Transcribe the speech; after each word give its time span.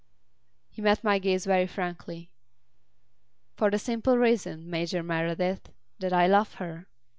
He 0.71 0.81
met 0.81 1.03
my 1.03 1.19
gaze 1.19 1.45
very 1.45 1.67
frankly. 1.67 2.31
"For 3.55 3.69
the 3.69 3.77
simple 3.77 4.17
reason, 4.17 4.67
Major 4.67 5.03
Meredyth, 5.03 5.69
that 5.99 6.11
I 6.11 6.25
love 6.25 6.55
her." 6.55 6.87